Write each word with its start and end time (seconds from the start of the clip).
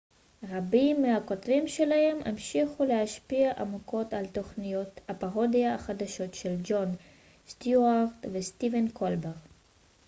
רבים 0.49 1.01
מהכותבים 1.01 1.67
שלהם 1.67 2.17
המשיכו 2.25 2.83
להשפיע 2.85 3.51
עמוקות 3.57 4.13
על 4.13 4.25
תוכניות 4.27 4.89
הפרודיה 5.07 5.75
החדשות 5.75 6.33
של 6.33 6.55
ג'ון 6.63 6.95
סטיוארט 7.47 8.09
וסטיבן 8.33 8.89
קולבר 8.89 9.31